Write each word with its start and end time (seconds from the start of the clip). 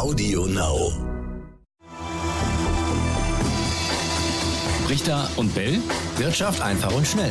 Audio 0.00 0.46
Now. 0.46 0.94
Richter 4.88 5.28
und 5.36 5.54
Bell. 5.54 5.78
Wirtschaft 6.16 6.62
einfach 6.62 6.90
und 6.96 7.06
schnell. 7.06 7.30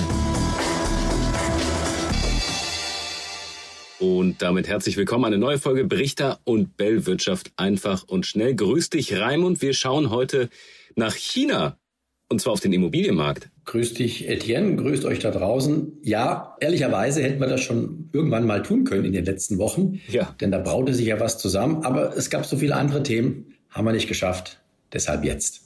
Und 3.97 4.43
damit 4.43 4.67
herzlich 4.67 4.97
willkommen. 4.97 5.25
Eine 5.25 5.39
neue 5.39 5.57
Folge 5.57 5.83
Brichter 5.83 6.41
und 6.43 6.77
Bell 6.77 7.07
Wirtschaft 7.07 7.51
einfach 7.57 8.03
und 8.03 8.27
schnell. 8.27 8.53
Grüß 8.53 8.91
dich, 8.91 9.19
Raimund. 9.19 9.63
Wir 9.63 9.73
schauen 9.73 10.11
heute 10.11 10.51
nach 10.93 11.15
China. 11.15 11.75
Und 12.31 12.39
zwar 12.39 12.53
auf 12.53 12.59
den 12.59 12.73
Immobilienmarkt. 12.73 13.49
Grüß 13.65 13.95
dich, 13.95 14.29
Etienne. 14.29 14.75
Grüßt 14.75 15.03
euch 15.05 15.17
da 15.19 15.31
draußen. 15.31 15.93
Ja, 16.03 16.55
ehrlicherweise 16.59 17.23
hätten 17.23 17.39
wir 17.39 17.47
das 17.47 17.61
schon 17.61 18.09
irgendwann 18.13 18.45
mal 18.45 18.61
tun 18.61 18.83
können 18.83 19.05
in 19.05 19.13
den 19.13 19.25
letzten 19.25 19.57
Wochen. 19.57 19.99
Ja. 20.07 20.35
Denn 20.39 20.51
da 20.51 20.59
braute 20.59 20.93
sich 20.93 21.07
ja 21.07 21.19
was 21.19 21.39
zusammen. 21.39 21.83
Aber 21.83 22.15
es 22.15 22.29
gab 22.29 22.45
so 22.45 22.57
viele 22.57 22.75
andere 22.75 23.01
Themen. 23.01 23.55
Haben 23.71 23.85
wir 23.85 23.93
nicht 23.93 24.07
geschafft. 24.07 24.59
Deshalb 24.93 25.23
jetzt. 25.23 25.61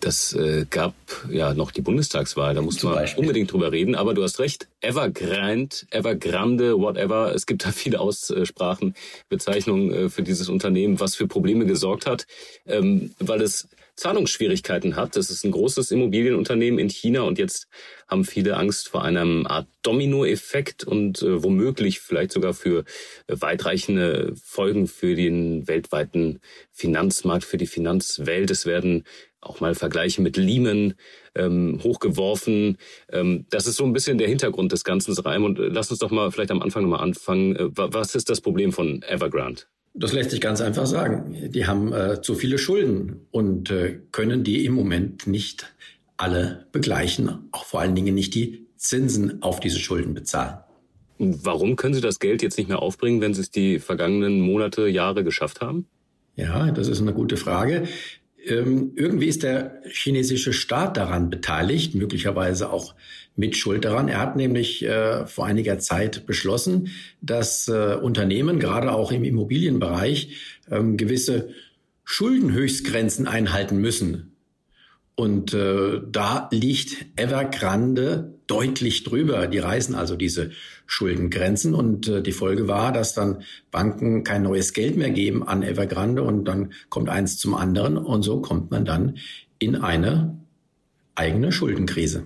Das 0.00 0.34
äh, 0.34 0.66
gab 0.68 0.94
ja 1.30 1.54
noch 1.54 1.70
die 1.70 1.80
Bundestagswahl, 1.80 2.54
da 2.54 2.60
musste 2.60 2.86
man 2.86 2.96
Beispiel. 2.96 3.22
unbedingt 3.22 3.50
drüber 3.50 3.72
reden. 3.72 3.94
Aber 3.94 4.12
du 4.12 4.22
hast 4.22 4.38
recht, 4.38 4.68
Evergrande, 4.82 5.76
Evergrande, 5.90 6.78
whatever. 6.78 7.34
Es 7.34 7.46
gibt 7.46 7.64
da 7.64 7.72
viele 7.72 8.00
Aussprachen, 8.00 8.94
Bezeichnungen 9.28 9.92
äh, 9.92 10.08
für 10.10 10.22
dieses 10.22 10.48
Unternehmen, 10.48 11.00
was 11.00 11.14
für 11.14 11.26
Probleme 11.26 11.64
gesorgt 11.64 12.06
hat, 12.06 12.26
ähm, 12.66 13.14
weil 13.18 13.40
es 13.40 13.68
Zahlungsschwierigkeiten 13.96 14.96
hat. 14.96 15.16
Das 15.16 15.30
ist 15.30 15.44
ein 15.44 15.52
großes 15.52 15.90
Immobilienunternehmen 15.90 16.78
in 16.80 16.88
China 16.88 17.22
und 17.22 17.38
jetzt 17.38 17.68
haben 18.08 18.24
viele 18.24 18.56
Angst 18.56 18.88
vor 18.88 19.04
einem 19.04 19.46
Art 19.46 19.68
Dominoeffekt 19.82 20.84
und 20.84 21.22
äh, 21.22 21.42
womöglich 21.42 22.00
vielleicht 22.00 22.32
sogar 22.32 22.54
für 22.54 22.80
äh, 23.26 23.36
weitreichende 23.38 24.34
Folgen 24.42 24.86
für 24.88 25.14
den 25.14 25.66
weltweiten 25.68 26.40
Finanzmarkt, 26.72 27.44
für 27.44 27.56
die 27.56 27.66
Finanzwelt. 27.66 28.50
Es 28.50 28.66
werden 28.66 29.04
auch 29.40 29.60
mal 29.60 29.74
Vergleiche 29.74 30.22
mit 30.22 30.36
Lehman 30.36 30.94
ähm, 31.34 31.80
hochgeworfen. 31.82 32.78
Ähm, 33.10 33.46
das 33.50 33.66
ist 33.66 33.76
so 33.76 33.84
ein 33.84 33.92
bisschen 33.92 34.18
der 34.18 34.28
Hintergrund 34.28 34.72
des 34.72 34.84
Ganzen, 34.84 35.12
Reim. 35.14 35.44
Und 35.44 35.58
lass 35.58 35.90
uns 35.90 36.00
doch 36.00 36.10
mal 36.10 36.30
vielleicht 36.32 36.50
am 36.50 36.62
Anfang 36.62 36.82
nochmal 36.82 37.00
anfangen. 37.02 37.54
Äh, 37.56 37.76
wa- 37.76 37.88
was 37.92 38.14
ist 38.14 38.30
das 38.30 38.40
Problem 38.40 38.72
von 38.72 39.02
Evergrande? 39.02 39.62
Das 39.94 40.12
lässt 40.12 40.30
sich 40.30 40.40
ganz 40.40 40.60
einfach 40.60 40.86
sagen. 40.86 41.50
Die 41.50 41.66
haben 41.66 41.92
äh, 41.92 42.20
zu 42.20 42.34
viele 42.34 42.58
Schulden 42.58 43.26
und 43.30 43.70
äh, 43.70 44.00
können 44.10 44.42
die 44.42 44.64
im 44.64 44.74
Moment 44.74 45.28
nicht 45.28 45.72
alle 46.16 46.66
begleichen. 46.72 47.48
Auch 47.52 47.64
vor 47.64 47.80
allen 47.80 47.94
Dingen 47.94 48.14
nicht 48.14 48.34
die 48.34 48.66
Zinsen 48.76 49.40
auf 49.42 49.60
diese 49.60 49.78
Schulden 49.78 50.14
bezahlen. 50.14 50.58
Warum 51.18 51.76
können 51.76 51.94
Sie 51.94 52.00
das 52.00 52.18
Geld 52.18 52.42
jetzt 52.42 52.58
nicht 52.58 52.68
mehr 52.68 52.82
aufbringen, 52.82 53.20
wenn 53.20 53.34
Sie 53.34 53.40
es 53.40 53.50
die 53.50 53.78
vergangenen 53.78 54.40
Monate, 54.40 54.88
Jahre 54.88 55.22
geschafft 55.22 55.60
haben? 55.60 55.86
Ja, 56.34 56.72
das 56.72 56.88
ist 56.88 57.00
eine 57.00 57.12
gute 57.12 57.36
Frage. 57.36 57.86
Ähm, 58.46 58.92
irgendwie 58.94 59.26
ist 59.26 59.42
der 59.42 59.80
chinesische 59.86 60.52
Staat 60.52 60.96
daran 60.96 61.30
beteiligt, 61.30 61.94
möglicherweise 61.94 62.70
auch 62.70 62.94
mit 63.36 63.56
Schuld 63.56 63.84
daran. 63.84 64.08
Er 64.08 64.20
hat 64.20 64.36
nämlich 64.36 64.84
äh, 64.84 65.26
vor 65.26 65.46
einiger 65.46 65.78
Zeit 65.78 66.26
beschlossen, 66.26 66.90
dass 67.20 67.68
äh, 67.68 67.96
Unternehmen, 68.00 68.60
gerade 68.60 68.92
auch 68.92 69.12
im 69.12 69.24
Immobilienbereich, 69.24 70.60
ähm, 70.70 70.96
gewisse 70.96 71.48
Schuldenhöchstgrenzen 72.04 73.26
einhalten 73.26 73.78
müssen. 73.78 74.36
Und 75.16 75.54
äh, 75.54 76.00
da 76.10 76.48
liegt 76.52 77.06
Evergrande 77.16 78.33
deutlich 78.46 79.04
drüber. 79.04 79.46
Die 79.46 79.58
reißen 79.58 79.94
also 79.94 80.16
diese 80.16 80.50
Schuldengrenzen. 80.86 81.74
Und 81.74 82.08
äh, 82.08 82.22
die 82.22 82.32
Folge 82.32 82.68
war, 82.68 82.92
dass 82.92 83.14
dann 83.14 83.42
Banken 83.70 84.24
kein 84.24 84.42
neues 84.42 84.72
Geld 84.72 84.96
mehr 84.96 85.10
geben 85.10 85.46
an 85.46 85.62
Evergrande 85.62 86.22
und 86.22 86.44
dann 86.44 86.72
kommt 86.88 87.08
eins 87.08 87.38
zum 87.38 87.54
anderen. 87.54 87.96
Und 87.96 88.22
so 88.22 88.40
kommt 88.40 88.70
man 88.70 88.84
dann 88.84 89.18
in 89.58 89.76
eine 89.76 90.38
eigene 91.14 91.52
Schuldenkrise. 91.52 92.24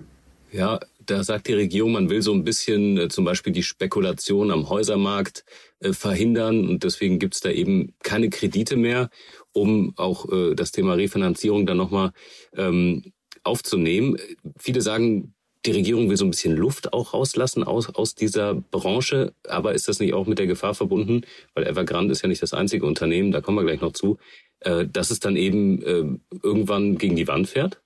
Ja, 0.51 0.79
da 1.05 1.23
sagt 1.23 1.47
die 1.47 1.53
Regierung, 1.53 1.91
man 1.91 2.09
will 2.09 2.21
so 2.21 2.33
ein 2.33 2.43
bisschen 2.43 2.97
äh, 2.97 3.07
zum 3.07 3.25
Beispiel 3.25 3.53
die 3.53 3.63
Spekulation 3.63 4.51
am 4.51 4.69
Häusermarkt 4.69 5.43
äh, 5.79 5.93
verhindern 5.93 6.67
und 6.67 6.83
deswegen 6.83 7.19
gibt's 7.19 7.39
da 7.39 7.49
eben 7.49 7.93
keine 8.03 8.29
Kredite 8.29 8.75
mehr, 8.75 9.09
um 9.51 9.93
auch 9.95 10.31
äh, 10.31 10.55
das 10.55 10.71
Thema 10.71 10.93
Refinanzierung 10.93 11.65
dann 11.65 11.77
nochmal 11.77 12.11
ähm, 12.55 13.11
aufzunehmen. 13.43 14.17
Viele 14.57 14.81
sagen, 14.81 15.33
die 15.65 15.71
Regierung 15.71 16.09
will 16.09 16.17
so 16.17 16.25
ein 16.25 16.31
bisschen 16.31 16.55
Luft 16.55 16.93
auch 16.93 17.13
rauslassen 17.13 17.63
aus, 17.63 17.93
aus 17.93 18.15
dieser 18.15 18.55
Branche, 18.55 19.33
aber 19.47 19.73
ist 19.73 19.87
das 19.87 19.99
nicht 19.99 20.13
auch 20.13 20.25
mit 20.25 20.39
der 20.39 20.47
Gefahr 20.47 20.73
verbunden, 20.73 21.21
weil 21.53 21.67
Evergrande 21.67 22.11
ist 22.13 22.21
ja 22.21 22.29
nicht 22.29 22.41
das 22.41 22.53
einzige 22.53 22.85
Unternehmen, 22.85 23.31
da 23.31 23.41
kommen 23.41 23.57
wir 23.57 23.65
gleich 23.65 23.81
noch 23.81 23.93
zu, 23.93 24.17
äh, 24.61 24.85
dass 24.87 25.11
es 25.11 25.19
dann 25.19 25.35
eben 25.35 25.81
äh, 25.83 26.37
irgendwann 26.43 26.97
gegen 26.97 27.15
die 27.15 27.27
Wand 27.27 27.49
fährt? 27.49 27.81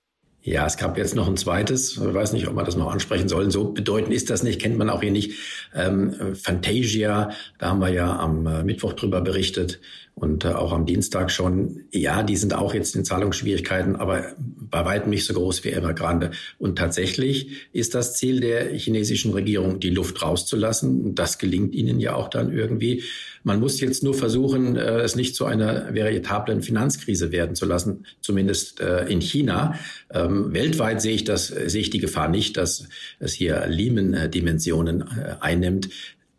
Ja, 0.46 0.66
es 0.66 0.76
gab 0.76 0.98
jetzt 0.98 1.14
noch 1.16 1.26
ein 1.26 1.38
zweites. 1.38 1.92
Ich 1.92 2.14
weiß 2.14 2.34
nicht, 2.34 2.46
ob 2.46 2.54
man 2.54 2.66
das 2.66 2.76
noch 2.76 2.92
ansprechen 2.92 3.30
soll. 3.30 3.50
So 3.50 3.72
bedeutend 3.72 4.12
ist 4.12 4.28
das 4.28 4.42
nicht, 4.42 4.60
kennt 4.60 4.76
man 4.76 4.90
auch 4.90 5.00
hier 5.00 5.10
nicht. 5.10 5.38
Ähm, 5.74 6.34
Fantasia, 6.34 7.30
da 7.58 7.70
haben 7.70 7.80
wir 7.80 7.88
ja 7.88 8.18
am 8.18 8.46
äh, 8.46 8.62
Mittwoch 8.62 8.92
drüber 8.92 9.22
berichtet 9.22 9.80
und 10.14 10.44
äh, 10.44 10.48
auch 10.48 10.72
am 10.72 10.84
Dienstag 10.84 11.30
schon. 11.30 11.84
Ja, 11.92 12.22
die 12.22 12.36
sind 12.36 12.52
auch 12.52 12.74
jetzt 12.74 12.94
in 12.94 13.06
Zahlungsschwierigkeiten, 13.06 13.96
aber 13.96 14.34
bei 14.36 14.84
weitem 14.84 15.10
nicht 15.10 15.24
so 15.24 15.32
groß 15.32 15.64
wie 15.64 15.72
Evergrande. 15.72 16.30
Und 16.58 16.76
tatsächlich 16.76 17.68
ist 17.72 17.94
das 17.94 18.14
Ziel 18.14 18.40
der 18.40 18.72
chinesischen 18.74 19.32
Regierung, 19.32 19.80
die 19.80 19.90
Luft 19.90 20.22
rauszulassen. 20.22 21.14
Das 21.14 21.38
gelingt 21.38 21.74
ihnen 21.74 22.00
ja 22.00 22.14
auch 22.14 22.28
dann 22.28 22.52
irgendwie. 22.52 23.02
Man 23.44 23.60
muss 23.60 23.80
jetzt 23.80 24.02
nur 24.02 24.14
versuchen, 24.14 24.76
äh, 24.76 25.00
es 25.00 25.16
nicht 25.16 25.34
zu 25.34 25.44
einer 25.44 25.92
veritablen 25.94 26.62
Finanzkrise 26.62 27.32
werden 27.32 27.54
zu 27.54 27.66
lassen, 27.66 28.06
zumindest 28.20 28.80
äh, 28.80 29.06
in 29.06 29.20
China. 29.20 29.78
Ähm, 30.10 30.33
weltweit 30.52 31.00
sehe 31.00 31.14
ich 31.14 31.24
das, 31.24 31.48
sehe 31.48 31.80
ich 31.80 31.90
die 31.90 31.98
Gefahr 31.98 32.28
nicht, 32.28 32.56
dass 32.56 32.88
es 33.18 33.32
hier 33.32 33.66
Lehman-Dimensionen 33.66 35.02
äh, 35.02 35.36
einnimmt. 35.40 35.88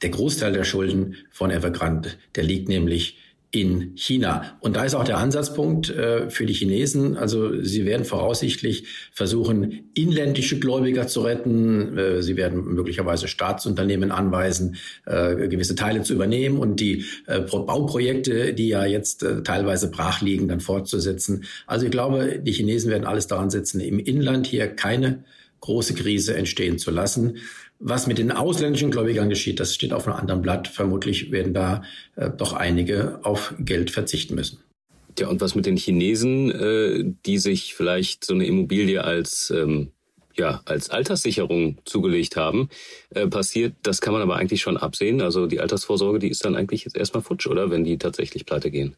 Der 0.01 0.09
Großteil 0.09 0.53
der 0.53 0.63
Schulden 0.63 1.15
von 1.31 1.51
Evergrande, 1.51 2.11
der 2.35 2.43
liegt 2.43 2.67
nämlich 2.67 3.17
in 3.55 3.93
China. 3.95 4.57
Und 4.59 4.75
da 4.75 4.83
ist 4.83 4.95
auch 4.95 5.05
der 5.05 5.17
Ansatzpunkt 5.17 5.89
äh, 5.89 6.29
für 6.29 6.45
die 6.45 6.53
Chinesen. 6.53 7.15
Also 7.15 7.61
sie 7.63 7.85
werden 7.85 8.05
voraussichtlich 8.05 8.83
versuchen, 9.13 9.89
inländische 9.93 10.59
Gläubiger 10.59 11.07
zu 11.07 11.21
retten. 11.21 11.97
Äh, 11.97 12.21
sie 12.21 12.35
werden 12.35 12.65
möglicherweise 12.65 13.29
Staatsunternehmen 13.29 14.11
anweisen, 14.11 14.75
äh, 15.05 15.47
gewisse 15.47 15.75
Teile 15.75 16.03
zu 16.03 16.13
übernehmen 16.13 16.57
und 16.57 16.81
die 16.81 17.05
äh, 17.27 17.39
Pro- 17.39 17.63
Bauprojekte, 17.63 18.53
die 18.53 18.67
ja 18.67 18.85
jetzt 18.85 19.23
äh, 19.23 19.41
teilweise 19.41 19.89
brach 19.89 20.21
liegen, 20.21 20.49
dann 20.49 20.59
fortzusetzen. 20.59 21.45
Also 21.65 21.85
ich 21.85 21.91
glaube, 21.91 22.41
die 22.43 22.51
Chinesen 22.51 22.91
werden 22.91 23.05
alles 23.05 23.27
daran 23.27 23.49
setzen, 23.49 23.79
im 23.79 23.99
Inland 23.99 24.47
hier 24.47 24.67
keine 24.67 25.23
große 25.61 25.93
Krise 25.95 26.35
entstehen 26.35 26.77
zu 26.77 26.91
lassen. 26.91 27.37
Was 27.87 28.07
mit 28.07 28.17
den 28.17 28.31
ausländischen 28.31 28.89
Gläubigern 28.89 29.29
geschieht, 29.29 29.59
das 29.59 29.75
steht 29.75 29.93
auf 29.93 30.07
einem 30.07 30.15
anderen 30.15 30.41
Blatt. 30.41 30.67
Vermutlich 30.67 31.31
werden 31.31 31.53
da 31.53 31.83
äh, 32.15 32.31
doch 32.35 32.53
einige 32.53 33.19
auf 33.21 33.53
Geld 33.59 33.91
verzichten 33.91 34.33
müssen. 34.33 34.57
Ja, 35.19 35.27
und 35.27 35.39
was 35.39 35.53
mit 35.53 35.67
den 35.67 35.77
Chinesen, 35.77 36.49
äh, 36.49 37.13
die 37.27 37.37
sich 37.37 37.75
vielleicht 37.75 38.25
so 38.25 38.33
eine 38.33 38.47
Immobilie 38.47 39.03
als 39.03 39.53
ähm, 39.55 39.91
ja 40.35 40.63
als 40.65 40.89
Alterssicherung 40.89 41.77
zugelegt 41.85 42.37
haben, 42.37 42.69
äh, 43.11 43.27
passiert, 43.27 43.75
das 43.83 44.01
kann 44.01 44.13
man 44.13 44.23
aber 44.23 44.37
eigentlich 44.37 44.61
schon 44.61 44.77
absehen. 44.77 45.21
Also 45.21 45.45
die 45.45 45.59
Altersvorsorge, 45.59 46.17
die 46.17 46.29
ist 46.29 46.43
dann 46.43 46.55
eigentlich 46.55 46.85
jetzt 46.85 46.97
erstmal 46.97 47.21
futsch, 47.21 47.45
oder? 47.45 47.69
Wenn 47.69 47.83
die 47.83 47.99
tatsächlich 47.99 48.47
pleite 48.47 48.71
gehen. 48.71 48.95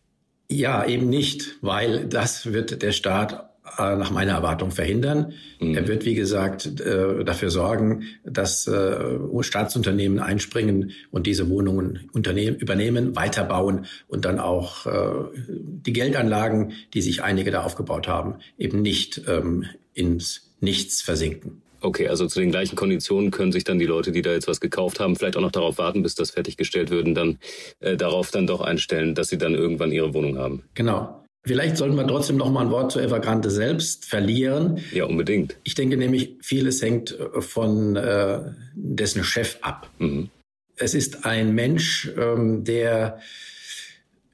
Ja, 0.50 0.86
eben 0.86 1.10
nicht, 1.10 1.58
weil 1.60 2.06
das 2.06 2.54
wird 2.54 2.82
der 2.82 2.94
Staat 2.94 3.50
nach 3.78 4.12
meiner 4.12 4.34
Erwartung 4.34 4.72
verhindern. 4.72 5.34
Mhm. 5.60 5.76
Er 5.76 5.88
wird, 5.88 6.06
wie 6.06 6.16
gesagt, 6.16 6.80
äh, 6.80 7.24
dafür 7.24 7.50
sorgen, 7.50 8.04
dass 8.24 8.68
äh, 8.68 9.18
Staatsunternehmen 9.42 10.20
einspringen 10.20 10.92
und 11.12 11.28
diese 11.28 11.50
Wohnungen 11.50 12.10
übernehmen, 12.14 13.16
weiterbauen 13.16 13.86
und 14.08 14.26
dann 14.26 14.40
auch 14.40 14.86
äh, 14.86 15.12
die 15.48 15.94
Geldanlagen, 15.94 16.74
die 16.94 17.02
sich 17.02 17.24
einige 17.24 17.52
da 17.52 17.64
aufgebaut 17.64 18.08
haben, 18.08 18.36
eben 18.58 18.82
nicht 18.82 19.22
ähm, 19.28 19.66
ins 19.94 20.44
Nichts 20.60 21.04
versinken. 21.04 21.62
Okay, 21.82 22.08
also 22.08 22.26
zu 22.26 22.40
den 22.40 22.50
gleichen 22.50 22.76
Konditionen 22.76 23.30
können 23.30 23.52
sich 23.52 23.64
dann 23.64 23.78
die 23.78 23.86
Leute, 23.86 24.12
die 24.12 24.24
da 24.24 24.32
jetzt 24.32 24.48
was 24.48 24.60
gekauft 24.60 25.00
haben, 25.00 25.16
vielleicht 25.16 25.38
auch 25.38 25.42
noch 25.42 25.52
darauf 25.52 25.78
warten, 25.78 26.02
bis 26.02 26.16
das 26.16 26.32
fertiggestellt 26.32 26.90
würden, 26.90 27.14
dann 27.14 27.38
äh, 27.80 27.96
darauf 27.96 28.32
dann 28.32 28.48
doch 28.48 28.62
einstellen, 28.62 29.14
dass 29.14 29.30
sie 29.30 29.38
dann 29.38 29.54
irgendwann 29.54 29.92
ihre 29.92 30.14
Wohnung 30.14 30.38
haben. 30.40 30.64
Genau. 30.74 31.24
Vielleicht 31.48 31.78
sollten 31.78 31.96
wir 31.96 32.06
trotzdem 32.06 32.38
noch 32.38 32.52
mal 32.52 32.66
ein 32.66 32.72
Wort 32.72 32.92
zu 32.92 33.00
Evergrande 33.00 33.50
selbst 33.50 34.06
verlieren. 34.06 34.82
Ja, 34.92 35.06
unbedingt. 35.06 35.56
Ich 35.64 35.76
denke 35.76 35.98
nämlich, 35.98 36.36
vieles 36.42 36.82
hängt 36.82 37.18
äh, 37.18 37.42
von 37.42 37.96
äh, 37.96 38.40
dessen 38.76 39.24
Chef 39.24 39.58
ab. 39.62 39.90
Mhm. 40.00 40.30
Es 40.76 40.94
ist 40.94 41.26
ein 41.26 41.56
Mensch, 41.56 42.12
ähm, 42.18 42.64
der 42.64 43.20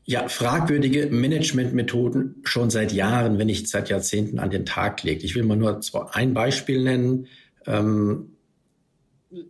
ja, 0.06 0.28
fragwürdige 0.28 1.08
Managementmethoden 1.08 2.42
schon 2.44 2.70
seit 2.70 2.92
Jahren, 2.92 3.38
wenn 3.38 3.48
nicht 3.48 3.70
seit 3.70 3.90
Jahrzehnten 3.90 4.40
an 4.40 4.50
den 4.50 4.66
Tag 4.66 5.04
legt. 5.04 5.24
Ich 5.24 5.36
will 5.36 5.44
mal 5.44 5.56
nur 5.56 5.80
ein 6.12 6.34
Beispiel 6.34 6.84
nennen. 6.84 7.28
Ähm, 7.66 8.33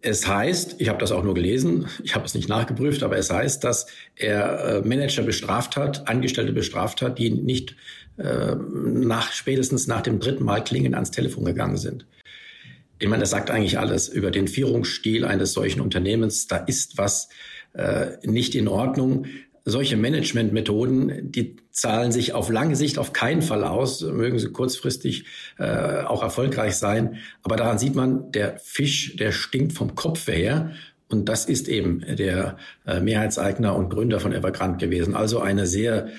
Es 0.02 0.28
heißt, 0.28 0.76
ich 0.80 0.90
habe 0.90 1.00
das 1.00 1.12
auch 1.12 1.24
nur 1.24 1.34
gelesen, 1.34 1.88
ich 2.04 2.16
habe 2.16 2.26
es 2.26 2.36
nicht 2.36 2.48
nachgeprüft, 2.48 3.04
aber 3.04 3.18
es 3.18 3.30
heißt, 3.30 3.64
dass 3.64 3.88
er 4.16 4.84
äh, 4.84 4.88
Manager 4.88 5.24
bestraft 5.24 5.76
hat, 5.76 6.08
Angestellte 6.08 6.54
bestraft 6.54 7.02
hat, 7.02 7.20
die 7.20 7.30
nicht 7.30 7.76
äh, 8.18 8.56
nach 8.56 9.32
spätestens 9.32 9.88
nach 9.88 10.02
dem 10.02 10.20
dritten 10.20 10.44
Mal 10.44 10.64
klingen 10.64 10.94
ans 10.94 11.12
Telefon 11.12 11.46
gegangen 11.46 11.78
sind. 11.78 12.06
Ich 13.00 13.10
meine, 13.10 13.22
das 13.22 13.32
sagt 13.32 13.50
eigentlich 13.50 13.80
alles 13.80 14.08
über 14.08 14.32
den 14.32 14.48
Führungsstil 14.48 15.26
eines 15.26 15.54
solchen 15.54 15.82
Unternehmens. 15.82 16.48
Da 16.48 16.58
ist 16.58 16.98
was 16.98 17.28
äh, 17.74 18.12
nicht 18.24 18.56
in 18.56 18.68
Ordnung 18.68 19.26
solche 19.66 19.96
Managementmethoden, 19.96 21.32
die 21.32 21.56
zahlen 21.72 22.12
sich 22.12 22.34
auf 22.34 22.50
lange 22.50 22.76
Sicht 22.76 22.98
auf 22.98 23.14
keinen 23.14 23.42
Fall 23.42 23.64
aus, 23.64 24.02
mögen 24.02 24.38
sie 24.38 24.52
kurzfristig 24.52 25.26
äh, 25.58 26.04
auch 26.04 26.22
erfolgreich 26.22 26.76
sein. 26.76 27.18
Aber 27.44 27.56
daran 27.56 27.80
sieht 27.80 27.96
man, 27.96 28.32
der 28.32 28.58
Fisch, 28.60 29.16
der 29.16 29.32
stinkt 29.32 29.74
vom 29.74 29.96
Kopf 29.96 30.28
her. 30.28 30.72
Und 31.10 31.30
das 31.30 31.46
ist 31.46 31.68
eben 31.68 32.02
der 32.02 32.58
äh, 32.86 33.00
Mehrheitseigner 33.00 33.76
und 33.76 33.90
Gründer 33.90 34.20
von 34.20 34.34
Evergrande 34.34 34.86
gewesen. 34.86 35.16
Also 35.16 35.40
eine 35.40 35.66
sehr 35.66 36.10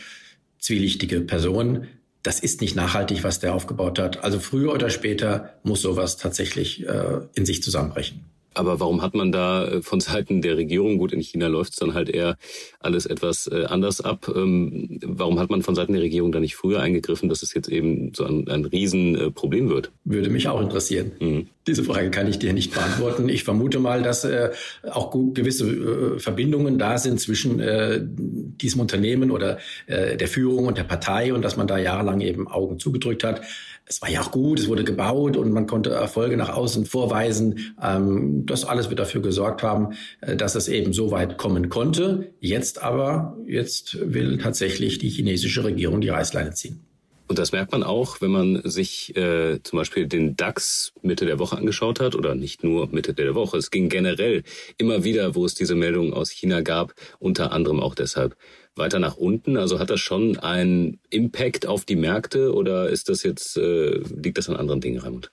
zwielichtige 0.59 1.21
Person. 1.21 1.89
Das 2.23 2.41
ist 2.41 2.63
nicht 2.63 2.75
nachhaltig, 2.75 3.25
was 3.25 3.41
der 3.41 3.55
aufgebaut 3.55 3.99
hat. 3.99 4.25
Also 4.25 4.39
früher 4.39 4.73
oder 4.73 4.89
später 4.89 5.59
muss 5.63 5.83
sowas 5.83 6.17
tatsächlich 6.17 6.87
äh, 6.87 7.21
in 7.35 7.45
sich 7.45 7.63
zusammenbrechen. 7.63 8.25
Aber 8.55 8.81
warum 8.81 9.03
hat 9.03 9.15
man 9.15 9.33
da 9.33 9.67
äh, 9.67 9.83
von 9.83 10.01
Seiten 10.01 10.43
der 10.43 10.57
Regierung, 10.57 10.99
gut, 10.99 11.13
in 11.13 11.21
China 11.21 11.49
läuft 11.49 11.73
es 11.73 11.79
dann 11.79 11.95
halt 11.95 12.09
eher 12.09 12.37
alles 12.81 13.07
etwas 13.07 13.47
äh, 13.47 13.65
anders 13.65 14.01
ab, 14.01 14.31
ähm, 14.35 14.99
warum 15.03 15.39
hat 15.39 15.51
man 15.51 15.63
von 15.63 15.75
Seiten 15.75 15.93
der 15.93 16.03
Regierung 16.03 16.33
da 16.33 16.41
nicht 16.41 16.57
früher 16.57 16.81
eingegriffen, 16.81 17.29
dass 17.29 17.43
es 17.43 17.55
jetzt 17.55 17.69
eben 17.69 18.13
so 18.15 18.25
ein, 18.25 18.49
ein 18.49 18.65
Riesenproblem 18.65 19.69
wird? 19.69 19.91
Würde 20.05 20.31
mich 20.31 20.49
auch 20.49 20.61
interessieren. 20.61 21.13
Mhm. 21.21 21.47
Diese 21.67 21.83
Frage 21.83 22.11
kann 22.11 22.29
ich 22.29 22.39
dir 22.39 22.53
nicht 22.53 22.75
beantworten. 22.75 23.29
Ich 23.29 23.43
vermute 23.43 23.79
mal, 23.79 24.03
dass 24.03 24.25
äh, 24.25 24.51
auch 24.91 25.11
gewisse 25.33 25.67
äh, 25.67 26.19
Verbindungen 26.19 26.79
da 26.79 26.99
sind 26.99 27.21
zwischen 27.21 27.59
äh, 27.59 28.01
diesem 28.03 28.81
Unternehmen 28.81 29.31
oder 29.31 29.59
äh, 29.87 30.17
der 30.17 30.29
Führung 30.29 30.67
und 30.67 30.77
der 30.77 30.85
Partei 30.85 31.33
und 31.33 31.43
dass 31.43 31.57
man 31.57 31.67
da 31.67 31.79
jahrelang 31.79 32.21
eben 32.21 32.49
Augen 32.49 32.79
zugedrückt 32.79 33.25
hat 33.25 33.41
es 33.87 34.01
war 34.01 34.11
ja 34.11 34.23
auch 34.23 34.31
gut, 34.31 34.59
es 34.59 34.69
wurde 34.69 34.85
gebaut 34.85 35.37
und 35.37 35.53
man 35.53 35.67
konnte 35.67 35.91
Erfolge 35.91 36.37
nach 36.37 36.51
außen 36.51 36.87
vorweisen. 36.87 37.75
Ähm, 37.83 38.47
das 38.47 38.65
alles 38.65 38.89
wird 38.89 39.01
dafür 39.01 39.21
gesorgt 39.23 39.63
haben, 39.63 39.95
äh, 40.21 40.37
dass 40.37 40.55
es 40.55 40.69
eben 40.69 40.93
so 40.93 41.11
weit 41.11 41.37
kommen 41.37 41.69
konnte. 41.69 42.33
Jetzt 42.41 42.83
aber, 42.83 43.37
jetzt 43.47 43.99
will 44.01 44.39
tatsächlich 44.39 44.99
die 44.99 45.11
chinesische 45.11 45.65
Regierung 45.65 46.01
die 46.01 46.09
Reißleine 46.09 46.53
ziehen. 46.53 46.81
Und 47.27 47.39
das 47.39 47.53
merkt 47.53 47.73
man 47.73 47.83
auch, 47.83 48.21
wenn 48.21 48.31
man 48.31 48.61
sich 48.65 49.17
äh, 49.17 49.59
zum 49.63 49.79
Beispiel 49.79 50.07
den 50.07 50.37
DAX 50.37 50.93
Mitte 51.01 51.25
der 51.25 51.39
Woche 51.39 51.57
angeschaut 51.57 51.99
hat 51.99 52.15
oder 52.15 52.35
nicht 52.35 52.63
nur 52.63 52.89
Mitte 52.89 53.15
der 53.15 53.35
Woche. 53.35 53.57
Es 53.57 53.71
ging 53.71 53.89
generell 53.89 54.43
immer 54.77 55.05
wieder, 55.05 55.35
wo 55.35 55.47
es 55.47 55.55
diese 55.55 55.75
Meldungen 55.75 56.13
aus 56.13 56.31
China 56.31 56.61
gab, 56.61 56.95
unter 57.19 57.53
anderem 57.53 57.81
auch 57.81 57.95
deshalb 57.95 58.37
weiter 58.77 58.99
nach 58.99 59.17
unten? 59.17 59.57
Also 59.57 59.79
hat 59.79 59.91
das 59.91 60.01
schon 60.01 60.39
einen 60.39 61.01
Impact 61.11 61.67
auf 61.67 61.85
die 61.85 61.97
Märkte 61.97 62.55
oder 62.55 62.89
ist 62.89 63.09
das 63.09 63.23
jetzt, 63.23 63.57
äh, 63.57 64.01
liegt 64.17 64.39
das 64.39 64.49
an 64.49 64.57
anderen 64.57 64.81
Dingen, 64.81 65.01
Raimund? 65.01 65.31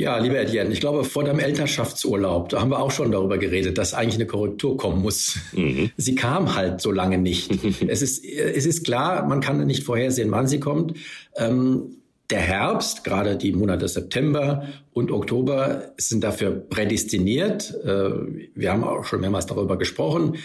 Ja, 0.00 0.16
lieber 0.18 0.38
Etienne, 0.38 0.70
ich 0.70 0.78
glaube, 0.78 1.02
vor 1.02 1.24
deinem 1.24 1.40
Elternschaftsurlaub, 1.40 2.50
da 2.50 2.60
haben 2.60 2.70
wir 2.70 2.78
auch 2.78 2.92
schon 2.92 3.10
darüber 3.10 3.36
geredet, 3.36 3.78
dass 3.78 3.94
eigentlich 3.94 4.14
eine 4.14 4.26
Korrektur 4.26 4.76
kommen 4.76 5.02
muss. 5.02 5.38
Mhm. 5.52 5.90
Sie 5.96 6.14
kam 6.14 6.54
halt 6.54 6.80
so 6.80 6.92
lange 6.92 7.18
nicht. 7.18 7.50
es, 7.88 8.00
ist, 8.00 8.24
es 8.24 8.64
ist 8.64 8.84
klar, 8.84 9.26
man 9.26 9.40
kann 9.40 9.66
nicht 9.66 9.82
vorhersehen, 9.82 10.30
wann 10.30 10.46
sie 10.46 10.60
kommt. 10.60 10.96
Ähm, 11.36 11.96
der 12.30 12.40
Herbst, 12.40 13.02
gerade 13.02 13.36
die 13.36 13.52
Monate 13.52 13.88
September 13.88 14.68
und 14.92 15.10
Oktober, 15.10 15.94
sind 15.96 16.22
dafür 16.22 16.50
prädestiniert. 16.52 17.74
Äh, 17.84 18.10
wir 18.54 18.70
haben 18.70 18.84
auch 18.84 19.04
schon 19.04 19.20
mehrmals 19.20 19.46
darüber 19.46 19.78
gesprochen. 19.78 20.36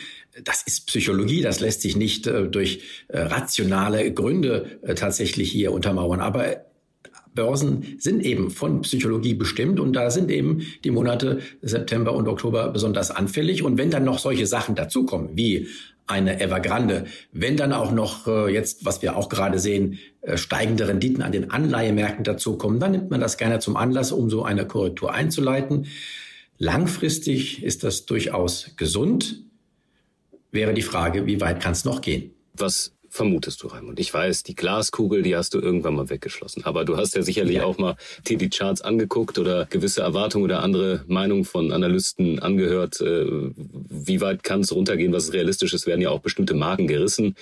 Das 0.43 0.63
ist 0.63 0.87
Psychologie, 0.87 1.41
das 1.41 1.59
lässt 1.59 1.81
sich 1.81 1.95
nicht 1.95 2.25
äh, 2.27 2.47
durch 2.47 2.81
äh, 3.07 3.19
rationale 3.19 4.11
Gründe 4.13 4.79
tatsächlich 4.95 5.51
hier 5.51 5.71
untermauern. 5.71 6.21
Aber 6.21 6.65
Börsen 7.35 7.95
sind 7.99 8.23
eben 8.23 8.51
von 8.51 8.81
Psychologie 8.81 9.33
bestimmt 9.33 9.79
und 9.79 9.93
da 9.93 10.11
sind 10.11 10.29
eben 10.31 10.65
die 10.83 10.91
Monate 10.91 11.39
September 11.61 12.13
und 12.13 12.27
Oktober 12.27 12.69
besonders 12.69 13.11
anfällig. 13.11 13.63
Und 13.63 13.77
wenn 13.77 13.91
dann 13.91 14.03
noch 14.03 14.19
solche 14.19 14.45
Sachen 14.45 14.75
dazukommen, 14.75 15.31
wie 15.35 15.67
eine 16.05 16.41
Evergrande, 16.41 17.05
wenn 17.31 17.55
dann 17.55 17.71
auch 17.71 17.91
noch 17.91 18.27
äh, 18.27 18.53
jetzt, 18.53 18.85
was 18.85 19.01
wir 19.01 19.15
auch 19.15 19.29
gerade 19.29 19.57
sehen, 19.57 19.99
äh, 20.21 20.37
steigende 20.37 20.87
Renditen 20.87 21.23
an 21.23 21.31
den 21.31 21.49
Anleihemärkten 21.49 22.25
dazukommen, 22.25 22.79
dann 22.79 22.91
nimmt 22.91 23.09
man 23.09 23.21
das 23.21 23.37
gerne 23.37 23.59
zum 23.59 23.77
Anlass, 23.77 24.11
um 24.11 24.29
so 24.29 24.43
eine 24.43 24.67
Korrektur 24.67 25.13
einzuleiten. 25.13 25.87
Langfristig 26.57 27.63
ist 27.63 27.83
das 27.83 28.05
durchaus 28.05 28.71
gesund. 28.75 29.43
Wäre 30.53 30.75
die 30.75 30.83
Frage, 30.83 31.25
wie 31.25 31.41
weit 31.41 31.59
kann 31.59 31.71
es 31.71 31.83
noch 31.83 31.99
gehen? 31.99 32.31
Was 32.53 32.93
vermutest 33.09 33.63
du, 33.63 33.67
Raimund? 33.67 33.99
Ich 33.99 34.13
weiß, 34.13 34.43
die 34.43 34.53
Glaskugel, 34.53 35.23
die 35.23 35.35
hast 35.35 35.55
du 35.55 35.59
irgendwann 35.59 35.95
mal 35.95 36.11
weggeschlossen. 36.11 36.63
Aber 36.63 36.85
du 36.85 36.95
hast 36.95 37.15
ja 37.15 37.23
sicherlich 37.23 37.55
ja. 37.55 37.63
auch 37.63 37.79
mal 37.79 37.95
dir 38.27 38.37
die 38.37 38.51
Charts 38.51 38.83
angeguckt 38.83 39.39
oder 39.39 39.65
gewisse 39.65 40.01
Erwartungen 40.01 40.45
oder 40.45 40.61
andere 40.61 41.03
Meinungen 41.07 41.43
von 41.43 41.71
Analysten 41.71 42.37
angehört. 42.37 43.01
Äh, 43.01 43.25
wie 43.89 44.21
weit 44.21 44.43
kann 44.43 44.61
es 44.61 44.71
runtergehen? 44.71 45.11
Was 45.11 45.23
ist 45.25 45.33
realistisch? 45.33 45.73
Es 45.73 45.87
werden 45.87 46.01
ja 46.01 46.11
auch 46.11 46.19
bestimmte 46.19 46.53
Marken 46.53 46.85
gerissen. 46.85 47.35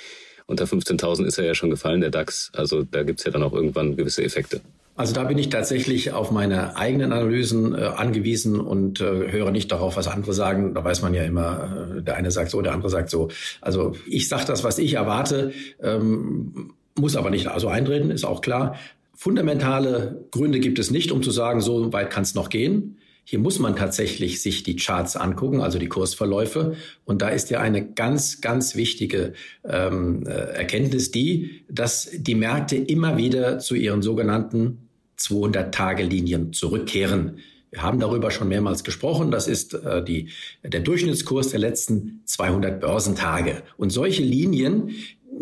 Unter 0.45 0.63
15.000 0.63 1.25
ist 1.25 1.37
er 1.37 1.43
ja 1.43 1.53
schon 1.53 1.69
gefallen, 1.69 1.99
der 1.99 2.11
DAX. 2.11 2.49
Also 2.53 2.83
da 2.83 3.03
gibt's 3.03 3.25
ja 3.25 3.31
dann 3.31 3.43
auch 3.43 3.53
irgendwann 3.53 3.97
gewisse 3.97 4.23
Effekte. 4.23 4.61
Also 4.95 5.13
da 5.13 5.23
bin 5.23 5.37
ich 5.37 5.49
tatsächlich 5.49 6.11
auf 6.11 6.31
meine 6.31 6.75
eigenen 6.75 7.13
Analysen 7.13 7.73
äh, 7.73 7.85
angewiesen 7.95 8.59
und 8.59 8.99
äh, 8.99 9.31
höre 9.31 9.51
nicht 9.51 9.71
darauf, 9.71 9.95
was 9.95 10.07
andere 10.07 10.33
sagen. 10.33 10.73
Da 10.73 10.83
weiß 10.83 11.01
man 11.01 11.13
ja 11.13 11.23
immer, 11.23 11.95
äh, 11.97 12.01
der 12.01 12.17
eine 12.17 12.29
sagt 12.29 12.51
so, 12.51 12.61
der 12.61 12.73
andere 12.73 12.89
sagt 12.89 13.09
so. 13.09 13.29
Also 13.61 13.95
ich 14.05 14.27
sage 14.27 14.45
das, 14.45 14.63
was 14.63 14.77
ich 14.77 14.93
erwarte, 14.93 15.53
ähm, 15.81 16.73
muss 16.99 17.15
aber 17.15 17.29
nicht 17.29 17.47
also 17.47 17.69
eintreten, 17.69 18.11
ist 18.11 18.25
auch 18.25 18.41
klar. 18.41 18.75
Fundamentale 19.15 20.25
Gründe 20.31 20.59
gibt 20.59 20.77
es 20.77 20.91
nicht, 20.91 21.11
um 21.11 21.23
zu 21.23 21.31
sagen, 21.31 21.61
so 21.61 21.93
weit 21.93 22.09
kann 22.09 22.23
es 22.23 22.35
noch 22.35 22.49
gehen. 22.49 22.97
Hier 23.23 23.39
muss 23.39 23.59
man 23.59 23.75
tatsächlich 23.75 24.41
sich 24.41 24.63
die 24.63 24.75
Charts 24.75 25.15
angucken, 25.15 25.61
also 25.61 25.79
die 25.79 25.87
Kursverläufe. 25.87 26.75
Und 27.05 27.21
da 27.21 27.29
ist 27.29 27.49
ja 27.49 27.59
eine 27.59 27.85
ganz, 27.85 28.41
ganz 28.41 28.75
wichtige 28.75 29.33
ähm, 29.63 30.25
äh, 30.25 30.31
Erkenntnis 30.31 31.11
die, 31.11 31.63
dass 31.69 32.09
die 32.13 32.35
Märkte 32.35 32.75
immer 32.75 33.17
wieder 33.17 33.59
zu 33.59 33.75
ihren 33.75 34.01
sogenannten 34.01 34.89
200-Tage-Linien 35.17 36.51
zurückkehren. 36.51 37.37
Wir 37.69 37.83
haben 37.83 37.99
darüber 37.99 38.31
schon 38.31 38.49
mehrmals 38.49 38.83
gesprochen. 38.83 39.31
Das 39.31 39.47
ist 39.47 39.73
äh, 39.75 40.03
die, 40.03 40.29
der 40.63 40.81
Durchschnittskurs 40.81 41.49
der 41.49 41.59
letzten 41.59 42.21
200 42.25 42.81
Börsentage. 42.81 43.63
Und 43.77 43.91
solche 43.91 44.23
Linien, 44.23 44.91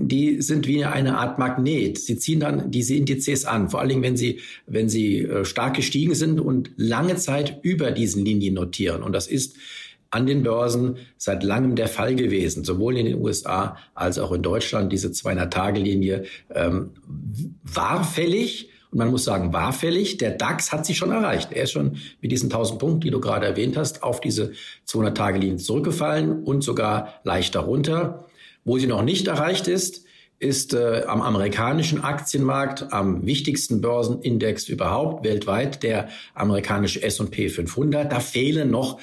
die 0.07 0.42
sind 0.42 0.68
wie 0.68 0.86
eine 0.86 1.18
Art 1.18 1.40
Magnet. 1.40 1.98
Sie 1.98 2.18
ziehen 2.18 2.39
dann 2.39 2.72
diese 2.72 2.96
Indizes 2.96 3.46
an, 3.46 3.70
vor 3.70 3.79
allen 3.79 3.89
Dingen, 3.89 4.03
wenn 4.03 4.18
sie, 4.18 4.39
wenn 4.65 4.89
sie 4.89 5.24
äh, 5.24 5.46
stark 5.46 5.75
gestiegen 5.75 6.15
sind 6.15 6.39
und 6.39 6.72
lange 6.77 7.15
Zeit 7.15 7.60
über 7.63 7.91
diesen 7.91 8.24
Linien 8.24 8.53
notieren. 8.53 9.03
Und 9.03 9.13
das 9.13 9.27
ist 9.27 9.56
an 10.12 10.25
den 10.25 10.44
Börsen 10.44 10.98
seit 11.18 11.44
langem 11.44 11.75
der 11.75 11.88
Fall 11.88 12.15
gewesen, 12.15 12.63
sowohl 12.63 12.98
in 12.98 13.06
den 13.06 13.22
USA 13.22 13.77
als 13.94 14.18
auch 14.18 14.32
in 14.32 14.41
Deutschland. 14.41 14.91
Diese 14.91 15.10
200-Tage-Linie 15.10 16.24
ähm, 16.53 16.91
war 17.63 18.03
fällig. 18.03 18.70
Und 18.91 18.98
man 18.98 19.12
muss 19.12 19.24
sagen, 19.24 19.53
war 19.53 19.72
fällig. 19.72 20.18
Der 20.18 20.32
DAX 20.32 20.72
hat 20.72 20.86
sie 20.86 20.96
schon 20.96 21.12
erreicht. 21.12 21.50
Er 21.51 21.63
ist 21.63 21.72
schon 21.72 21.98
mit 22.22 22.32
diesen 22.32 22.48
1000 22.48 22.79
Punkten, 22.79 23.01
die 23.01 23.12
du 23.12 23.20
gerade 23.20 23.46
erwähnt 23.46 23.77
hast, 23.77 24.01
auf 24.01 24.20
diese 24.20 24.53
200-Tage-Linie 24.88 25.58
zurückgefallen 25.58 26.44
und 26.44 26.63
sogar 26.63 27.20
leicht 27.24 27.53
darunter. 27.53 28.25
Wo 28.70 28.78
sie 28.78 28.86
noch 28.86 29.02
nicht 29.02 29.26
erreicht 29.26 29.68
ist, 29.68 30.04
ist 30.38 30.76
äh, 30.76 31.02
am 31.08 31.24
amerikanischen 31.24 32.04
Aktienmarkt, 32.04 32.94
am 32.94 33.26
wichtigsten 33.26 33.82
Börsenindex 33.82 34.70
überhaupt 34.70 35.26
weltweit, 35.26 35.82
der 35.82 36.10
amerikanische 36.36 37.02
S&P 37.02 37.50
500. 37.50 38.12
Da 38.12 38.20
fehlen 38.20 38.70
noch 38.70 39.00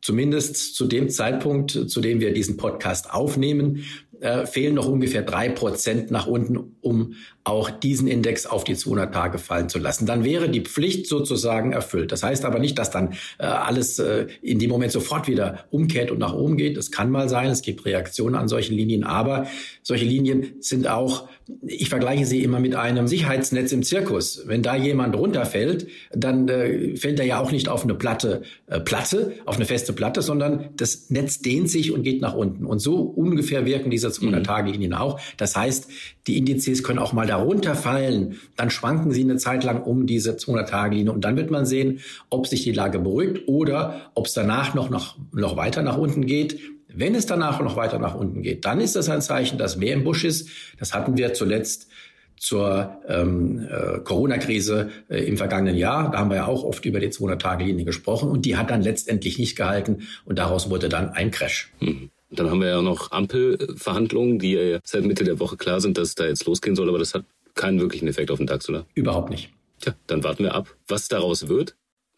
zumindest 0.00 0.76
zu 0.76 0.86
dem 0.86 1.08
Zeitpunkt, 1.08 1.72
zu 1.72 2.00
dem 2.00 2.20
wir 2.20 2.32
diesen 2.32 2.56
Podcast 2.56 3.12
aufnehmen, 3.12 3.84
äh, 4.20 4.46
fehlen 4.46 4.76
noch 4.76 4.86
ungefähr 4.86 5.22
drei 5.22 5.48
Prozent 5.48 6.12
nach 6.12 6.28
unten, 6.28 6.76
um 6.90 7.14
auch 7.44 7.70
diesen 7.70 8.06
Index 8.08 8.46
auf 8.46 8.64
die 8.64 8.74
200 8.74 9.14
Tage 9.14 9.38
fallen 9.38 9.68
zu 9.68 9.78
lassen. 9.78 10.04
Dann 10.06 10.24
wäre 10.24 10.48
die 10.48 10.60
Pflicht 10.60 11.06
sozusagen 11.06 11.72
erfüllt. 11.72 12.12
Das 12.12 12.22
heißt 12.22 12.44
aber 12.44 12.58
nicht, 12.58 12.78
dass 12.78 12.90
dann 12.90 13.14
äh, 13.38 13.44
alles 13.44 13.98
äh, 13.98 14.26
in 14.42 14.58
dem 14.58 14.70
Moment 14.70 14.92
sofort 14.92 15.26
wieder 15.26 15.64
umkehrt 15.70 16.10
und 16.10 16.18
nach 16.18 16.34
oben 16.34 16.56
geht. 16.56 16.76
Das 16.76 16.90
kann 16.90 17.10
mal 17.10 17.28
sein. 17.28 17.50
Es 17.50 17.62
gibt 17.62 17.86
Reaktionen 17.86 18.34
an 18.34 18.48
solchen 18.48 18.74
Linien, 18.74 19.04
aber 19.04 19.46
solche 19.82 20.04
Linien 20.04 20.54
sind 20.60 20.88
auch 20.88 21.28
ich 21.66 21.88
vergleiche 21.88 22.26
sie 22.26 22.42
immer 22.42 22.60
mit 22.60 22.74
einem 22.74 23.08
Sicherheitsnetz 23.08 23.72
im 23.72 23.82
Zirkus. 23.82 24.42
Wenn 24.46 24.62
da 24.62 24.76
jemand 24.76 25.16
runterfällt, 25.16 25.88
dann 26.12 26.48
äh, 26.48 26.96
fällt 26.96 27.18
er 27.18 27.26
ja 27.26 27.40
auch 27.40 27.52
nicht 27.52 27.68
auf 27.68 27.84
eine 27.84 27.94
platte 27.94 28.42
äh, 28.66 28.80
Platte, 28.80 29.32
auf 29.44 29.56
eine 29.56 29.64
feste 29.64 29.92
Platte, 29.92 30.22
sondern 30.22 30.70
das 30.76 31.10
Netz 31.10 31.40
dehnt 31.40 31.70
sich 31.70 31.92
und 31.92 32.02
geht 32.02 32.20
nach 32.20 32.34
unten. 32.34 32.64
Und 32.64 32.80
so 32.80 33.00
ungefähr 33.00 33.66
wirken 33.66 33.90
diese 33.90 34.08
200-Tage-Linien 34.08 34.94
auch. 34.94 35.20
Das 35.36 35.56
heißt, 35.56 35.88
die 36.26 36.38
Indizes 36.38 36.79
können 36.82 36.98
auch 36.98 37.12
mal 37.12 37.26
darunter 37.26 37.74
fallen. 37.74 38.38
Dann 38.56 38.70
schwanken 38.70 39.12
sie 39.12 39.22
eine 39.22 39.36
Zeit 39.36 39.64
lang 39.64 39.82
um 39.82 40.06
diese 40.06 40.32
200-Tage-Linie 40.32 41.12
und 41.12 41.24
dann 41.24 41.36
wird 41.36 41.50
man 41.50 41.66
sehen, 41.66 42.00
ob 42.28 42.46
sich 42.46 42.62
die 42.62 42.72
Lage 42.72 42.98
beruhigt 42.98 43.48
oder 43.48 44.10
ob 44.14 44.26
es 44.26 44.34
danach 44.34 44.74
noch, 44.74 44.90
noch, 44.90 45.16
noch 45.32 45.56
weiter 45.56 45.82
nach 45.82 45.96
unten 45.96 46.26
geht. 46.26 46.60
Wenn 46.88 47.14
es 47.14 47.26
danach 47.26 47.60
noch 47.60 47.76
weiter 47.76 47.98
nach 47.98 48.14
unten 48.14 48.42
geht, 48.42 48.64
dann 48.64 48.80
ist 48.80 48.96
das 48.96 49.08
ein 49.08 49.22
Zeichen, 49.22 49.58
dass 49.58 49.76
mehr 49.76 49.94
im 49.94 50.04
Busch 50.04 50.24
ist. 50.24 50.48
Das 50.78 50.92
hatten 50.92 51.16
wir 51.16 51.34
zuletzt 51.34 51.88
zur 52.36 53.00
ähm, 53.06 53.68
äh, 53.70 53.98
Corona-Krise 54.00 54.90
äh, 55.08 55.24
im 55.24 55.36
vergangenen 55.36 55.76
Jahr. 55.76 56.10
Da 56.10 56.18
haben 56.18 56.30
wir 56.30 56.36
ja 56.36 56.46
auch 56.46 56.64
oft 56.64 56.84
über 56.86 56.98
die 56.98 57.10
200-Tage-Linie 57.10 57.84
gesprochen 57.84 58.30
und 58.30 58.46
die 58.46 58.56
hat 58.56 58.70
dann 58.70 58.80
letztendlich 58.80 59.38
nicht 59.38 59.56
gehalten 59.56 60.08
und 60.24 60.38
daraus 60.38 60.70
wurde 60.70 60.88
dann 60.88 61.10
ein 61.10 61.30
Crash. 61.30 61.70
Mhm. 61.80 62.10
Dann 62.30 62.50
haben 62.50 62.60
wir 62.60 62.68
ja 62.68 62.82
noch 62.82 63.10
Ampelverhandlungen, 63.10 64.38
die 64.38 64.52
ja 64.52 64.78
seit 64.84 65.04
Mitte 65.04 65.24
der 65.24 65.40
Woche 65.40 65.56
klar 65.56 65.80
sind, 65.80 65.98
dass 65.98 66.14
da 66.14 66.26
jetzt 66.26 66.46
losgehen 66.46 66.76
soll, 66.76 66.88
aber 66.88 66.98
das 66.98 67.14
hat 67.14 67.24
keinen 67.54 67.80
wirklichen 67.80 68.08
Effekt 68.08 68.30
auf 68.30 68.38
den 68.38 68.46
DAX, 68.46 68.68
oder? 68.68 68.86
Überhaupt 68.94 69.30
nicht. 69.30 69.50
Tja, 69.80 69.94
dann 70.06 70.22
warten 70.22 70.44
wir 70.44 70.54
ab, 70.54 70.74
was 70.86 71.08
daraus 71.08 71.48
wird. 71.48 71.74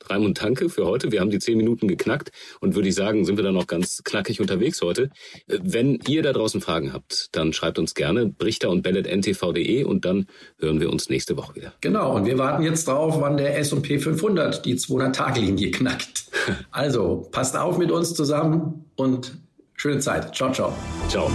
Raimund, 0.09 0.43
danke 0.43 0.69
für 0.69 0.87
heute. 0.87 1.13
Wir 1.13 1.21
haben 1.21 1.31
die 1.31 1.39
zehn 1.39 1.57
Minuten 1.57 1.89
geknackt 1.89 2.31
und 2.61 2.75
würde 2.75 2.89
ich 2.89 2.95
sagen, 2.95 3.25
sind 3.25 3.37
wir 3.37 3.45
dann 3.45 3.55
noch 3.55 3.67
ganz 3.67 4.03
knackig 4.05 4.41
unterwegs 4.41 4.83
heute. 4.83 5.11
Wenn 5.47 6.01
ihr 6.09 6.23
da 6.23 6.33
draußen 6.33 6.61
Fragen 6.61 6.93
habt, 6.93 7.29
dann 7.33 7.53
schreibt 7.53 7.79
uns 7.79 7.95
gerne 7.95 8.27
brichter 8.27 8.71
und 8.71 8.83
bellet.ntv.de 8.83 9.85
und 9.85 10.05
dann 10.05 10.27
hören 10.59 10.81
wir 10.81 10.91
uns 10.91 11.09
nächste 11.09 11.37
Woche 11.37 11.55
wieder. 11.55 11.73
Genau, 11.81 12.17
und 12.17 12.27
wir 12.27 12.39
warten 12.39 12.63
jetzt 12.63 12.89
drauf, 12.89 13.21
wann 13.21 13.37
der 13.37 13.59
S&P 13.59 13.99
500 13.99 14.65
die 14.65 14.77
200-Tage-Linie 14.77 15.71
knackt. 15.71 16.25
Also, 16.73 17.29
passt 17.31 17.57
auf 17.57 17.79
mit 17.79 17.93
uns 17.93 18.15
zusammen 18.15 18.87
und 18.97 19.37
schöne 19.83 19.99
Zeit. 19.99 20.33
Ciao, 20.33 20.53
ciao. 20.53 20.73
Ciao. 21.09 21.29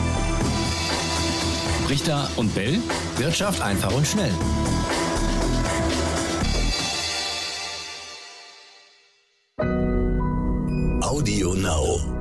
Brichter 1.86 2.30
und 2.38 2.54
Bell. 2.56 2.80
Wirtschaft 3.18 3.62
einfach 3.62 3.94
und 3.94 4.08
schnell. 4.08 4.32
Audio 11.02 11.54
Now. 11.56 12.17